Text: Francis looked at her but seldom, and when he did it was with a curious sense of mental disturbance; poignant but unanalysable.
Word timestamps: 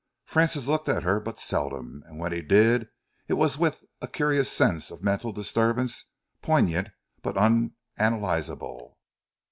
Francis 0.25 0.65
looked 0.67 0.89
at 0.89 1.03
her 1.03 1.19
but 1.19 1.37
seldom, 1.37 2.01
and 2.07 2.17
when 2.17 2.31
he 2.31 2.41
did 2.41 2.87
it 3.27 3.35
was 3.35 3.59
with 3.59 3.83
a 4.01 4.07
curious 4.07 4.51
sense 4.51 4.89
of 4.89 5.03
mental 5.03 5.31
disturbance; 5.31 6.05
poignant 6.41 6.87
but 7.21 7.35
unanalysable. 7.35 8.97